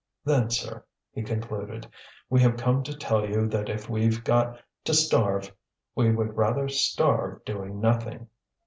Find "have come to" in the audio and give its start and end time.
2.41-2.97